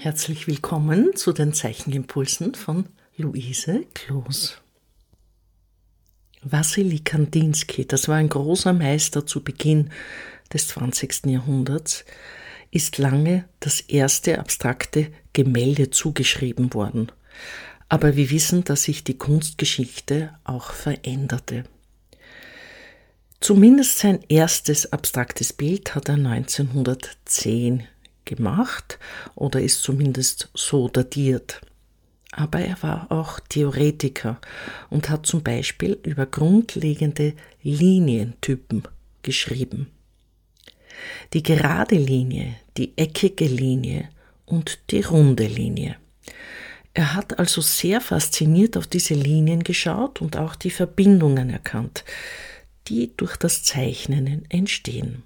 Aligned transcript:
Herzlich 0.00 0.46
willkommen 0.46 1.16
zu 1.16 1.32
den 1.32 1.52
Zeichenimpulsen 1.52 2.54
von 2.54 2.86
Luise 3.16 3.84
Kloos. 3.94 4.58
Wassily 6.42 7.00
Kandinsky, 7.00 7.84
das 7.84 8.06
war 8.06 8.14
ein 8.14 8.28
großer 8.28 8.72
Meister 8.72 9.26
zu 9.26 9.42
Beginn 9.42 9.90
des 10.52 10.68
20. 10.68 11.26
Jahrhunderts, 11.26 12.04
ist 12.70 12.98
lange 12.98 13.48
das 13.58 13.80
erste 13.80 14.38
abstrakte 14.38 15.10
Gemälde 15.32 15.90
zugeschrieben 15.90 16.74
worden. 16.74 17.10
Aber 17.88 18.14
wir 18.14 18.30
wissen, 18.30 18.62
dass 18.62 18.84
sich 18.84 19.02
die 19.02 19.18
Kunstgeschichte 19.18 20.32
auch 20.44 20.70
veränderte. 20.70 21.64
Zumindest 23.40 23.98
sein 23.98 24.20
erstes 24.28 24.92
abstraktes 24.92 25.52
Bild 25.52 25.96
hat 25.96 26.08
er 26.08 26.14
1910 26.14 27.82
gemacht 28.28 28.98
oder 29.34 29.60
ist 29.60 29.82
zumindest 29.82 30.50
so 30.54 30.88
datiert. 30.88 31.60
Aber 32.30 32.60
er 32.60 32.80
war 32.82 33.10
auch 33.10 33.40
Theoretiker 33.40 34.38
und 34.90 35.08
hat 35.08 35.26
zum 35.26 35.42
Beispiel 35.42 35.98
über 36.04 36.26
grundlegende 36.26 37.32
Linientypen 37.62 38.82
geschrieben. 39.22 39.88
Die 41.32 41.42
gerade 41.42 41.96
Linie, 41.96 42.56
die 42.76 42.92
eckige 42.96 43.46
Linie 43.46 44.10
und 44.44 44.78
die 44.90 45.00
runde 45.00 45.46
Linie. 45.46 45.96
Er 46.94 47.14
hat 47.14 47.38
also 47.38 47.60
sehr 47.60 48.00
fasziniert 48.00 48.76
auf 48.76 48.86
diese 48.86 49.14
Linien 49.14 49.62
geschaut 49.62 50.20
und 50.20 50.36
auch 50.36 50.56
die 50.56 50.70
Verbindungen 50.70 51.50
erkannt, 51.50 52.04
die 52.88 53.12
durch 53.16 53.36
das 53.36 53.62
Zeichnen 53.62 54.44
entstehen. 54.50 55.22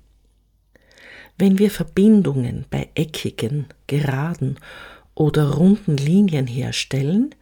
Wenn 1.39 1.59
wir 1.59 1.71
Verbindungen 1.71 2.67
bei 2.71 2.89
eckigen, 2.95 3.67
geraden 3.87 4.59
oder 5.15 5.55
runden 5.55 5.97
Linien 5.97 6.47
herstellen, 6.47 7.35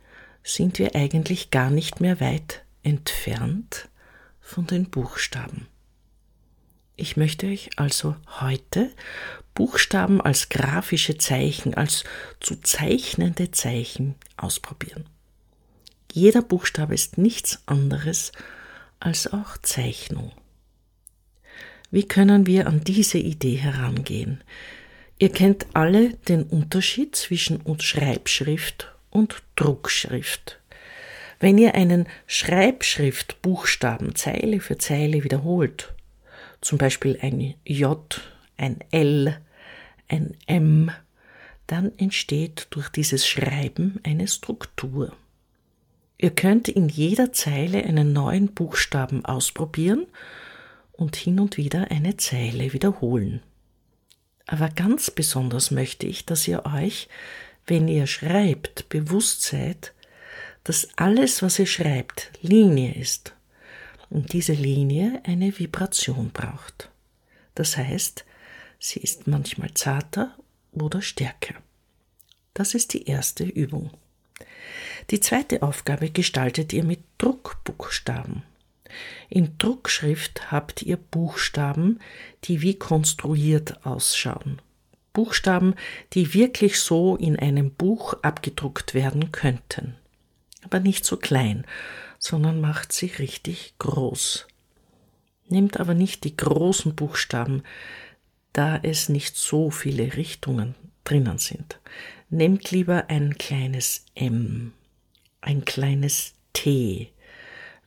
sind 0.43 0.79
wir 0.79 0.95
eigentlich 0.95 1.51
gar 1.51 1.71
nicht 1.71 2.01
mehr 2.01 2.21
weit 2.21 2.63
entfernt 2.83 3.89
von 4.41 4.67
den 4.67 4.91
Buchstaben. 4.91 5.67
Ich 6.97 7.17
möchte 7.17 7.47
euch 7.47 7.71
also 7.77 8.17
heute 8.41 8.91
Buchstaben 9.55 10.21
als 10.21 10.49
grafische 10.49 11.19
Zeichen, 11.19 11.75
als 11.75 12.05
zu 12.41 12.61
zeichnende 12.61 13.51
Zeichen 13.51 14.17
ausprobieren. 14.37 15.07
Jeder 16.13 16.43
Buchstabe 16.43 16.95
ist 16.95 17.19
nichts 17.19 17.63
anderes 17.67 18.33
als 18.99 19.33
auch 19.33 19.57
Zeichnung. 19.59 20.33
Wie 21.91 22.07
können 22.07 22.47
wir 22.47 22.67
an 22.67 22.83
diese 22.85 23.19
Idee 23.19 23.57
herangehen? 23.57 24.43
Ihr 25.19 25.31
kennt 25.31 25.67
alle 25.75 26.15
den 26.29 26.45
Unterschied 26.45 27.17
zwischen 27.17 27.61
Schreibschrift 27.79 28.93
und 29.11 29.43
Druckschrift. 29.57 30.61
Wenn 31.41 31.59
ihr 31.59 31.75
einen 31.75 32.07
Schreibschriftbuchstaben 32.27 34.15
Zeile 34.15 34.61
für 34.61 34.79
Zeile 34.79 35.25
wiederholt, 35.25 35.95
zum 36.61 36.79
Beispiel 36.79 37.19
ein 37.21 37.55
J, 37.65 38.21
ein 38.57 38.79
L, 38.91 39.39
ein 40.09 40.37
M, 40.47 40.91
dann 41.67 41.93
entsteht 41.99 42.69
durch 42.71 42.89
dieses 42.89 43.27
Schreiben 43.27 44.01
eine 44.05 44.29
Struktur. 44.29 45.13
Ihr 46.19 46.31
könnt 46.31 46.69
in 46.69 46.89
jeder 46.89 47.33
Zeile 47.33 47.83
einen 47.85 48.13
neuen 48.13 48.53
Buchstaben 48.53 49.25
ausprobieren 49.25 50.07
und 51.01 51.17
hin 51.17 51.41
und 51.41 51.57
wieder 51.57 51.91
eine 51.91 52.19
Zeile 52.19 52.73
wiederholen. 52.75 53.43
Aber 54.47 54.69
ganz 54.69 55.11
besonders 55.11 55.71
möchte 55.71 56.07
ich, 56.07 56.27
dass 56.27 56.47
ihr 56.47 56.67
euch, 56.67 57.09
wenn 57.67 57.89
ihr 57.89 58.07
schreibt, 58.07 58.89
bewusst 58.91 59.43
seid, 59.43 59.95
dass 60.63 60.89
alles, 60.97 61.43
was 61.43 61.59
ihr 61.59 61.67
schreibt, 61.67 62.31
Linie 62.43 62.95
ist 62.95 63.35
und 64.11 64.33
diese 64.35 64.53
Linie 64.53 65.23
eine 65.25 65.59
Vibration 65.59 66.31
braucht. 66.31 66.91
Das 67.55 67.77
heißt, 67.77 68.27
sie 68.79 69.01
ist 69.01 69.27
manchmal 69.27 69.73
zarter 69.73 70.37
oder 70.73 71.01
stärker. 71.01 71.55
Das 72.53 72.75
ist 72.75 72.93
die 72.93 73.07
erste 73.07 73.45
Übung. 73.45 73.91
Die 75.11 75.21
zweite 75.21 75.63
Aufgabe 75.63 76.11
gestaltet 76.11 76.73
ihr 76.75 76.85
mit 76.85 77.01
Druckbuchstaben. 77.17 78.43
In 79.29 79.57
Druckschrift 79.59 80.51
habt 80.51 80.83
ihr 80.83 80.97
Buchstaben, 80.97 82.01
die 82.45 82.63
wie 82.63 82.75
konstruiert 82.75 83.85
ausschauen. 83.85 84.61
Buchstaben, 85.13 85.75
die 86.13 86.35
wirklich 86.35 86.81
so 86.81 87.17
in 87.17 87.39
einem 87.39 87.73
Buch 87.73 88.15
abgedruckt 88.23 88.95
werden 88.95 89.33
könnten. 89.33 89.97
Aber 90.63 90.81
nicht 90.81 91.05
so 91.05 91.17
klein, 91.17 91.65
sondern 92.19 92.61
macht 92.61 92.93
sie 92.93 93.07
richtig 93.07 93.75
groß. 93.79 94.47
Nehmt 95.49 95.81
aber 95.81 95.95
nicht 95.95 96.25
die 96.25 96.37
großen 96.37 96.95
Buchstaben, 96.95 97.65
da 98.53 98.79
es 98.83 99.09
nicht 99.09 99.37
so 99.37 99.71
viele 99.71 100.17
Richtungen 100.17 100.75
drinnen 101.05 101.39
sind. 101.39 101.81
Nehmt 102.29 102.71
lieber 102.71 103.07
ein 103.09 103.37
kleines 103.39 104.05
M, 104.15 104.73
ein 105.41 105.65
kleines 105.65 106.35
T, 106.53 107.11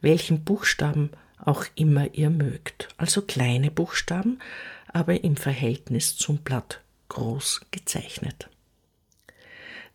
welchen 0.04 0.44
Buchstaben 0.44 1.10
auch 1.38 1.66
immer 1.76 2.14
ihr 2.14 2.30
mögt. 2.30 2.90
Also 2.98 3.22
kleine 3.22 3.72
Buchstaben, 3.72 4.40
aber 4.88 5.24
im 5.24 5.36
Verhältnis 5.36 6.16
zum 6.16 6.38
Blatt 6.38 6.82
groß 7.10 7.62
gezeichnet. 7.72 8.50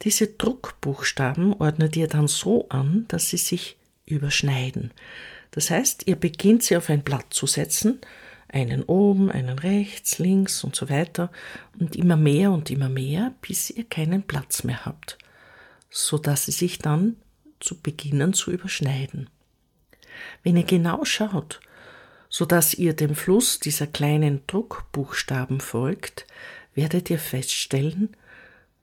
Diese 0.03 0.29
Druckbuchstaben 0.29 1.55
ordnet 1.55 1.97
ihr 1.97 2.09
dann 2.09 2.29
so 2.29 2.69
an, 2.69 3.07
dass 3.09 3.31
sie 3.31 3.37
sich 3.37 3.77
überschneiden. 4.07 4.93
Das 5.51 5.71
heißt, 5.71 6.07
ihr 6.07 6.17
beginnt 6.17 6.63
sie 6.63 6.77
auf 6.77 6.91
ein 6.91 7.03
Blatt 7.03 7.27
zu 7.31 7.47
setzen, 7.47 8.01
einen 8.49 8.83
oben, 8.85 9.31
einen 9.31 9.59
rechts, 9.59 10.19
links 10.19 10.65
und 10.65 10.75
so 10.75 10.89
weiter 10.89 11.31
und 11.79 11.97
immer 11.97 12.17
mehr 12.17 12.53
und 12.53 12.71
immer 12.71 12.89
mehr, 12.89 13.35
bis 13.43 13.71
ihr 13.71 13.85
keinen 13.85 14.23
Platz 14.23 14.65
mehr 14.65 14.85
habt, 14.85 15.19
so 15.91 16.17
dass 16.17 16.47
sie 16.47 16.53
sich 16.53 16.79
dann 16.79 17.17
zu 17.61 17.81
beginnen 17.81 18.33
zu 18.33 18.51
überschneiden. 18.53 19.29
Wenn 20.43 20.57
ihr 20.57 20.65
genau 20.65 21.05
schaut, 21.05 21.61
so 22.29 22.45
dass 22.45 22.75
ihr 22.75 22.95
dem 22.95 23.15
Fluss 23.15 23.59
dieser 23.59 23.87
kleinen 23.87 24.47
Druckbuchstaben 24.47 25.61
folgt, 25.61 26.27
werdet 26.75 27.11
ihr 27.11 27.19
feststellen, 27.19 28.17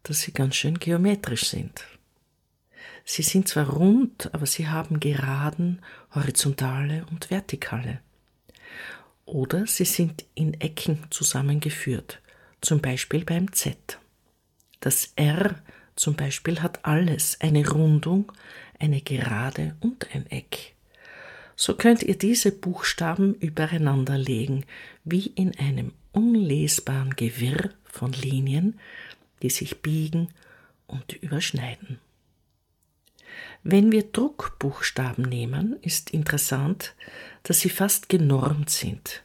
dass 0.03 0.22
sie 0.22 0.34
ganz 0.34 0.56
schön 0.56 0.79
geometrisch 0.79 1.45
sind. 1.47 1.85
Sie 3.03 3.22
sind 3.22 3.47
zwar 3.47 3.69
rund, 3.69 4.34
aber 4.34 4.45
sie 4.45 4.68
haben 4.68 5.00
geraden, 5.00 5.81
horizontale 6.13 7.06
und 7.12 7.29
vertikale. 7.29 8.00
Oder 9.25 9.68
sie 9.68 9.85
sind 9.85 10.25
in 10.34 10.59
Ecken 10.59 11.06
zusammengeführt, 11.12 12.22
zum 12.62 12.81
Beispiel 12.81 13.24
beim 13.25 13.53
Z. 13.53 14.00
Das 14.79 15.13
R 15.16 15.56
zum 15.95 16.16
Beispiel 16.16 16.62
hat 16.62 16.84
alles, 16.84 17.40
eine 17.41 17.68
Rundung, 17.68 18.31
eine 18.79 19.01
Gerade 19.01 19.75
und 19.79 20.13
ein 20.13 20.28
Eck 20.28 20.75
so 21.55 21.75
könnt 21.75 22.03
ihr 22.03 22.17
diese 22.17 22.51
Buchstaben 22.51 23.35
übereinander 23.35 24.17
legen, 24.17 24.66
wie 25.03 25.27
in 25.27 25.57
einem 25.57 25.93
unlesbaren 26.11 27.16
Gewirr 27.16 27.71
von 27.83 28.11
Linien, 28.11 28.79
die 29.41 29.49
sich 29.49 29.81
biegen 29.81 30.29
und 30.88 31.13
überschneiden. 31.13 32.00
Wenn 33.63 33.91
wir 33.91 34.03
Druckbuchstaben 34.03 35.24
nehmen, 35.24 35.77
ist 35.81 36.12
interessant, 36.12 36.94
dass 37.44 37.62
sie 37.62 37.69
fast 37.69 38.09
genormt 38.09 38.69
sind. 38.69 39.24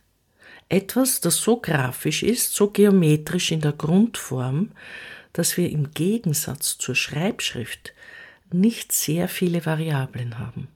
Etwas, 0.68 1.20
das 1.20 1.36
so 1.36 1.58
grafisch 1.58 2.22
ist, 2.22 2.54
so 2.54 2.70
geometrisch 2.70 3.50
in 3.50 3.60
der 3.60 3.72
Grundform, 3.72 4.70
dass 5.32 5.56
wir 5.56 5.70
im 5.70 5.90
Gegensatz 5.92 6.78
zur 6.78 6.94
Schreibschrift 6.94 7.92
nicht 8.52 8.92
sehr 8.92 9.28
viele 9.28 9.66
Variablen 9.66 10.38
haben. 10.38 10.68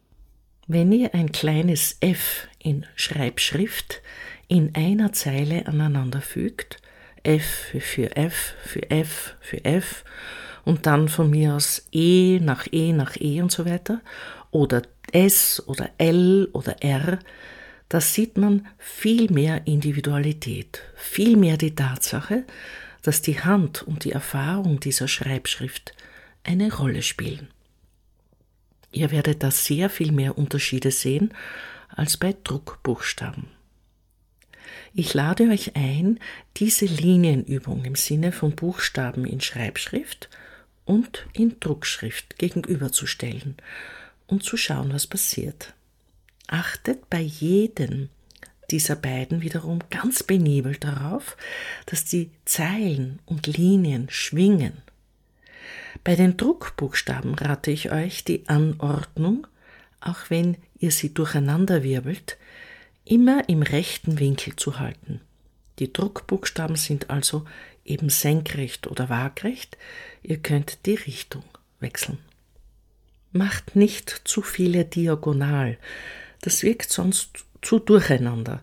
Wenn 0.66 0.92
ihr 0.92 1.14
ein 1.14 1.30
kleines 1.30 1.98
f 2.00 2.48
in 2.58 2.86
Schreibschrift 2.96 4.00
in 4.48 4.74
einer 4.74 5.12
Zeile 5.12 5.66
aneinander 5.66 6.22
fügt, 6.22 6.78
f 7.22 7.74
für 7.80 8.16
f 8.16 8.54
für 8.64 8.90
f 8.90 9.36
für 9.40 9.62
f 9.62 10.04
und 10.64 10.86
dann 10.86 11.08
von 11.10 11.28
mir 11.28 11.54
aus 11.54 11.86
e 11.92 12.38
nach 12.40 12.66
e 12.72 12.94
nach 12.94 13.16
e 13.20 13.42
und 13.42 13.52
so 13.52 13.66
weiter 13.66 14.00
oder 14.52 14.80
s 15.12 15.62
oder 15.66 15.90
l 15.98 16.48
oder 16.54 16.82
r, 16.82 17.18
da 17.90 18.00
sieht 18.00 18.38
man 18.38 18.66
viel 18.78 19.30
mehr 19.30 19.66
Individualität, 19.66 20.80
viel 20.96 21.36
mehr 21.36 21.58
die 21.58 21.74
Tatsache, 21.74 22.44
dass 23.02 23.20
die 23.20 23.38
Hand 23.38 23.82
und 23.82 24.04
die 24.04 24.12
Erfahrung 24.12 24.80
dieser 24.80 25.08
Schreibschrift 25.08 25.92
eine 26.42 26.72
Rolle 26.72 27.02
spielen. 27.02 27.48
Ihr 28.94 29.10
werdet 29.10 29.42
da 29.42 29.50
sehr 29.50 29.90
viel 29.90 30.12
mehr 30.12 30.38
Unterschiede 30.38 30.92
sehen 30.92 31.34
als 31.88 32.16
bei 32.16 32.34
Druckbuchstaben. 32.44 33.48
Ich 34.94 35.12
lade 35.14 35.48
euch 35.50 35.74
ein, 35.74 36.20
diese 36.56 36.86
Linienübung 36.86 37.84
im 37.84 37.96
Sinne 37.96 38.30
von 38.30 38.54
Buchstaben 38.54 39.24
in 39.26 39.40
Schreibschrift 39.40 40.30
und 40.84 41.26
in 41.32 41.58
Druckschrift 41.58 42.38
gegenüberzustellen 42.38 43.56
und 44.28 44.44
zu 44.44 44.56
schauen, 44.56 44.92
was 44.92 45.08
passiert. 45.08 45.74
Achtet 46.46 47.10
bei 47.10 47.20
jedem 47.20 48.10
dieser 48.70 48.94
beiden 48.94 49.42
wiederum 49.42 49.80
ganz 49.90 50.22
benebelt 50.22 50.84
darauf, 50.84 51.36
dass 51.86 52.04
die 52.04 52.30
Zeilen 52.44 53.18
und 53.26 53.48
Linien 53.48 54.08
schwingen. 54.08 54.82
Bei 56.02 56.16
den 56.16 56.36
Druckbuchstaben 56.36 57.34
rate 57.34 57.70
ich 57.70 57.92
euch, 57.92 58.24
die 58.24 58.48
Anordnung, 58.48 59.46
auch 60.00 60.28
wenn 60.28 60.56
ihr 60.78 60.90
sie 60.90 61.14
durcheinanderwirbelt, 61.14 62.36
immer 63.04 63.48
im 63.48 63.62
rechten 63.62 64.18
Winkel 64.18 64.56
zu 64.56 64.78
halten. 64.78 65.20
Die 65.78 65.92
Druckbuchstaben 65.92 66.76
sind 66.76 67.10
also 67.10 67.44
eben 67.84 68.08
senkrecht 68.08 68.86
oder 68.86 69.08
waagrecht, 69.08 69.76
ihr 70.22 70.38
könnt 70.38 70.86
die 70.86 70.94
Richtung 70.94 71.44
wechseln. 71.80 72.18
Macht 73.32 73.76
nicht 73.76 74.22
zu 74.24 74.42
viele 74.42 74.84
diagonal, 74.84 75.76
das 76.42 76.62
wirkt 76.62 76.90
sonst 76.90 77.44
zu 77.62 77.78
durcheinander, 77.78 78.62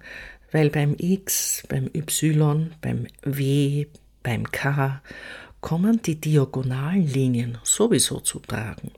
weil 0.52 0.70
beim 0.70 0.96
X, 0.98 1.64
beim 1.68 1.90
Y, 1.94 2.72
beim 2.82 3.08
W, 3.24 3.88
beim 4.24 4.50
K 4.52 5.02
kommen 5.62 6.02
die 6.02 6.20
diagonalen 6.20 7.08
Linien 7.08 7.58
sowieso 7.64 8.20
zu 8.20 8.40
tragen. 8.40 8.92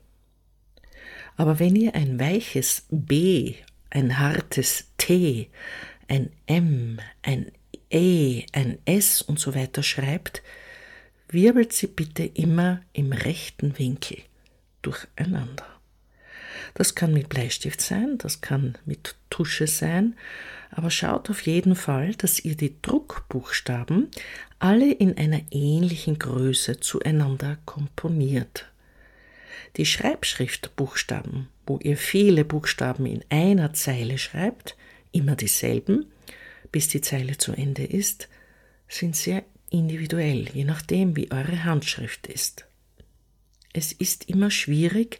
Aber 1.36 1.60
wenn 1.60 1.76
ihr 1.76 1.94
ein 1.96 2.20
weiches 2.20 2.86
B, 2.90 3.56
ein 3.90 4.20
hartes 4.20 4.88
T, 4.98 5.50
ein 6.08 6.32
M, 6.48 7.00
ein 7.22 7.52
E, 7.90 8.46
ein 8.54 8.80
S 8.86 9.22
und 9.22 9.40
so 9.40 9.54
weiter 9.54 9.84
schreibt, 9.84 10.42
wirbelt 11.28 11.74
sie 11.74 11.88
bitte 11.88 12.24
immer 12.24 12.82
im 12.94 13.12
rechten 13.12 13.78
Winkel 13.78 14.18
durcheinander. 14.82 15.73
Das 16.74 16.96
kann 16.96 17.14
mit 17.14 17.30
Bleistift 17.30 17.82
sein, 17.82 18.18
das 18.18 18.42
kann 18.42 18.78
mit 18.86 19.16
Tusche 19.30 19.68
sein, 19.68 20.16
aber 20.72 20.90
schaut 20.90 21.30
auf 21.30 21.42
jeden 21.42 21.76
Fall, 21.76 22.16
dass 22.16 22.40
ihr 22.40 22.56
die 22.56 22.76
Druckbuchstaben 22.82 24.10
alle 24.58 24.92
in 24.92 25.18
einer 25.18 25.42
ähnlichen 25.52 26.18
Größe 26.18 26.80
zueinander 26.80 27.58
komponiert. 27.66 28.70
Die 29.78 29.86
Schreibschriftbuchstaben, 29.86 31.48
wo 31.66 31.80
ihr 31.82 31.98
viele 31.98 32.46
Buchstaben 32.46 33.06
in 33.06 33.24
einer 33.30 33.74
Zeile 33.74 34.18
schreibt, 34.18 34.76
immer 35.12 35.36
dieselben, 35.36 36.08
bis 36.72 36.88
die 36.88 37.02
Zeile 37.02 37.38
zu 37.38 37.54
Ende 37.54 37.84
ist, 37.84 38.30
sind 38.88 39.16
sehr 39.16 39.44
individuell, 39.70 40.50
je 40.54 40.64
nachdem, 40.64 41.16
wie 41.16 41.32
eure 41.32 41.64
Handschrift 41.64 42.28
ist. 42.28 42.66
Es 43.74 43.92
ist 43.92 44.30
immer 44.30 44.52
schwierig, 44.52 45.20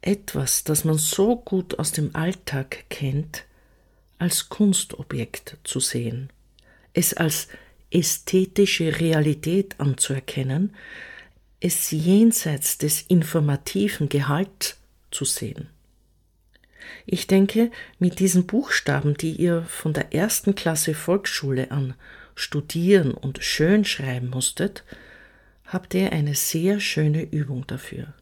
etwas, 0.00 0.64
das 0.64 0.84
man 0.84 0.98
so 0.98 1.36
gut 1.36 1.78
aus 1.78 1.92
dem 1.92 2.14
Alltag 2.14 2.84
kennt, 2.88 3.44
als 4.18 4.48
Kunstobjekt 4.48 5.56
zu 5.64 5.80
sehen, 5.80 6.30
es 6.92 7.14
als 7.14 7.48
ästhetische 7.90 9.00
Realität 9.00 9.76
anzuerkennen, 9.78 10.74
es 11.60 11.90
jenseits 11.90 12.78
des 12.78 13.02
informativen 13.02 14.08
Gehalts 14.08 14.76
zu 15.10 15.24
sehen. 15.24 15.68
Ich 17.06 17.26
denke, 17.26 17.70
mit 17.98 18.18
diesen 18.18 18.46
Buchstaben, 18.46 19.16
die 19.16 19.32
ihr 19.32 19.62
von 19.62 19.92
der 19.92 20.14
ersten 20.14 20.54
Klasse 20.54 20.94
Volksschule 20.94 21.70
an 21.70 21.94
studieren 22.34 23.12
und 23.12 23.42
schön 23.42 23.84
schreiben 23.84 24.30
musstet, 24.30 24.84
habt 25.64 25.94
ihr 25.94 26.12
eine 26.12 26.34
sehr 26.34 26.80
schöne 26.80 27.22
Übung 27.22 27.66
dafür. 27.66 28.14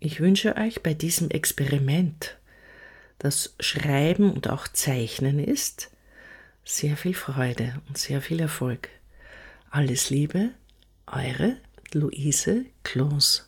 Ich 0.00 0.20
wünsche 0.20 0.56
euch 0.56 0.82
bei 0.82 0.94
diesem 0.94 1.30
Experiment, 1.30 2.36
das 3.18 3.56
Schreiben 3.58 4.32
und 4.32 4.48
auch 4.48 4.68
Zeichnen 4.68 5.40
ist, 5.40 5.90
sehr 6.64 6.96
viel 6.96 7.14
Freude 7.14 7.80
und 7.88 7.98
sehr 7.98 8.22
viel 8.22 8.38
Erfolg. 8.38 8.90
Alles 9.70 10.10
Liebe, 10.10 10.50
eure 11.08 11.56
Luise 11.92 12.66
Kloos. 12.84 13.47